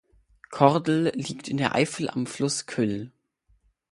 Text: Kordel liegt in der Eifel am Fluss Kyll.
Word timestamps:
Kordel 0.49 1.11
liegt 1.13 1.47
in 1.47 1.57
der 1.57 1.75
Eifel 1.75 2.09
am 2.09 2.25
Fluss 2.25 2.65
Kyll. 2.65 3.11